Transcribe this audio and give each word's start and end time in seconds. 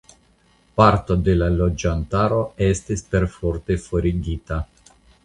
Parto 0.79 1.17
de 1.27 1.35
la 1.41 1.49
loĝantaro 1.57 2.39
estis 2.69 3.05
perforte 3.13 3.79
forigita. 3.85 4.59